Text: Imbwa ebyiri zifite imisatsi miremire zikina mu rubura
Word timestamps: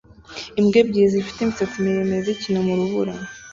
Imbwa 0.59 0.77
ebyiri 0.83 1.13
zifite 1.13 1.39
imisatsi 1.41 1.77
miremire 1.83 2.21
zikina 2.27 2.59
mu 2.67 2.73
rubura 2.79 3.13